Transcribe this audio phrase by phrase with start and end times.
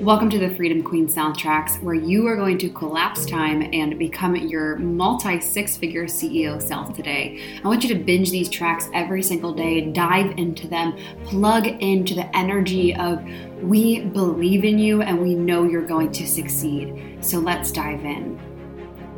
[0.00, 4.36] Welcome to the Freedom Queen Soundtracks, where you are going to collapse time and become
[4.36, 7.42] your multi six figure CEO self today.
[7.64, 12.14] I want you to binge these tracks every single day, dive into them, plug into
[12.14, 13.24] the energy of
[13.62, 17.16] we believe in you and we know you're going to succeed.
[17.22, 18.38] So let's dive in.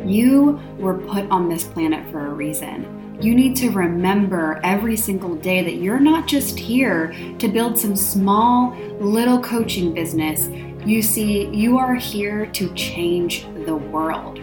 [0.06, 3.07] You were put on this planet for a reason.
[3.20, 7.96] You need to remember every single day that you're not just here to build some
[7.96, 10.46] small little coaching business.
[10.86, 14.38] You see, you are here to change the world.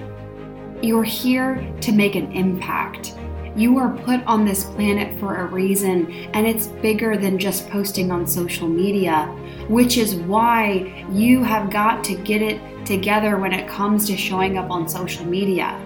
[0.82, 3.16] You're here to make an impact.
[3.56, 8.12] You are put on this planet for a reason, and it's bigger than just posting
[8.12, 9.28] on social media,
[9.70, 14.58] which is why you have got to get it together when it comes to showing
[14.58, 15.82] up on social media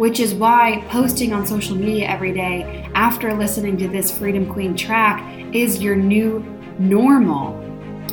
[0.00, 4.74] which is why posting on social media every day after listening to this Freedom Queen
[4.74, 5.22] track
[5.54, 6.40] is your new
[6.78, 7.52] normal.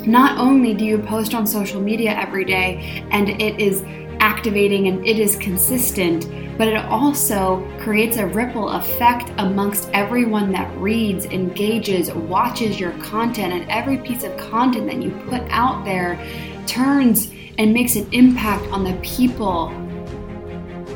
[0.06, 3.84] Not only do you post on social media every day and it is
[4.20, 10.70] activating and it is consistent, but it also creates a ripple effect amongst everyone that
[10.78, 16.20] reads, engages, watches your content, and every piece of content that you put out there
[16.66, 19.70] turns and makes an impact on the people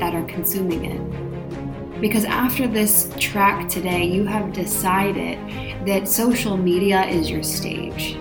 [0.01, 2.01] that are consuming it.
[2.01, 5.37] Because after this track today, you have decided
[5.87, 8.17] that social media is your stage,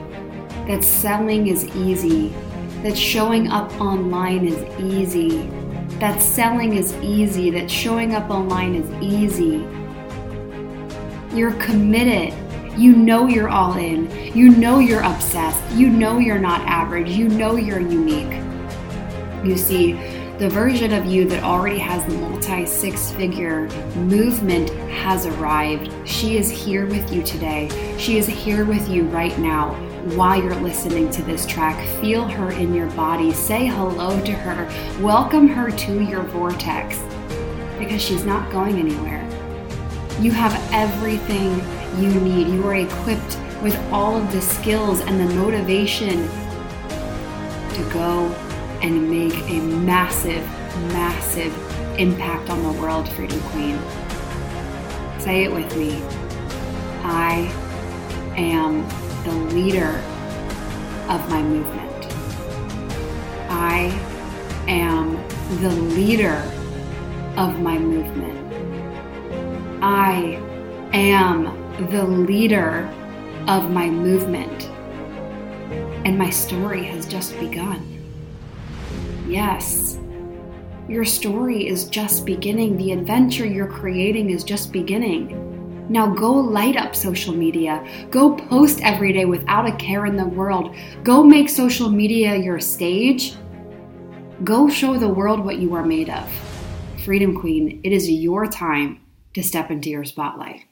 [0.68, 2.28] that selling is easy,
[2.82, 5.48] that showing up online is easy,
[5.98, 9.66] that selling is easy, that showing up online is easy.
[11.34, 12.34] You're committed.
[12.78, 14.10] You know you're all in.
[14.34, 15.62] You know you're obsessed.
[15.74, 17.08] You know you're not average.
[17.08, 18.38] You know you're unique.
[19.42, 25.92] You see, the version of you that already has multi six figure movement has arrived.
[26.08, 27.68] She is here with you today.
[27.98, 29.74] She is here with you right now
[30.16, 31.76] while you're listening to this track.
[32.00, 33.34] Feel her in your body.
[33.34, 34.64] Say hello to her.
[35.02, 36.98] Welcome her to your vortex
[37.78, 39.22] because she's not going anywhere.
[40.22, 41.50] You have everything
[42.02, 42.48] you need.
[42.48, 46.26] You are equipped with all of the skills and the motivation
[47.74, 48.34] to go
[48.82, 50.44] and make a massive,
[50.92, 51.52] massive
[51.98, 53.78] impact on the world, Freedom Queen.
[55.18, 56.02] Say it with me.
[57.02, 57.50] I
[58.36, 58.86] am
[59.24, 60.02] the leader
[61.08, 62.06] of my movement.
[63.50, 63.90] I
[64.68, 65.16] am
[65.60, 66.42] the leader
[67.36, 68.38] of my movement.
[69.82, 70.40] I
[70.92, 71.44] am
[71.90, 72.88] the leader
[73.48, 74.64] of my movement.
[76.06, 77.99] And my story has just begun.
[79.30, 79.96] Yes.
[80.88, 82.76] Your story is just beginning.
[82.76, 85.86] The adventure you're creating is just beginning.
[85.88, 87.86] Now go light up social media.
[88.10, 90.74] Go post every day without a care in the world.
[91.04, 93.34] Go make social media your stage.
[94.42, 96.28] Go show the world what you are made of.
[97.04, 99.00] Freedom Queen, it is your time
[99.34, 100.64] to step into your spotlight.